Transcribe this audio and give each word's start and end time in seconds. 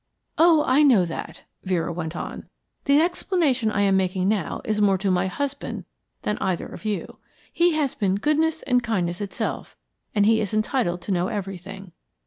"Oh, 0.39 0.63
I 0.65 0.81
know 0.81 1.05
that," 1.05 1.43
Vera 1.63 1.93
went 1.93 2.15
on. 2.15 2.47
"The 2.85 2.99
explanation 2.99 3.69
I 3.69 3.81
am 3.81 3.95
making 3.97 4.27
now 4.27 4.61
is 4.65 4.81
more 4.81 4.97
to 4.97 5.11
my 5.11 5.27
husband 5.27 5.85
than 6.23 6.39
either 6.39 6.65
of 6.65 6.85
you. 6.85 7.17
He 7.53 7.73
has 7.75 7.93
been 7.93 8.15
goodness 8.15 8.63
and 8.63 8.81
kindness 8.81 9.21
itself, 9.21 9.77
and 10.15 10.25
he 10.25 10.41
is 10.41 10.55
entitled 10.55 11.03
to 11.03 11.11
know 11.11 11.27
everything. 11.27 11.91